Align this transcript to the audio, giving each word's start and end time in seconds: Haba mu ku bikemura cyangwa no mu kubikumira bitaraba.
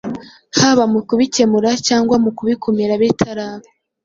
Haba 0.59 0.83
mu 0.91 0.99
ku 1.07 1.13
bikemura 1.19 1.71
cyangwa 1.87 2.15
no 2.17 2.21
mu 2.23 2.29
kubikumira 2.37 2.93
bitaraba. 3.01 3.67